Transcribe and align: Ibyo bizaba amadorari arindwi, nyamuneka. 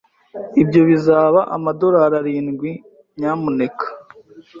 Ibyo 0.61 0.81
bizaba 0.89 1.39
amadorari 1.55 2.15
arindwi, 2.21 2.69
nyamuneka. 3.17 3.85